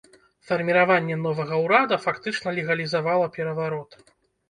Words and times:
Фарміраванне 0.47 1.19
новага 1.27 1.61
ўрада 1.65 2.01
фактычна 2.07 2.57
легалізавала 2.59 3.33
пераварот. 3.41 3.91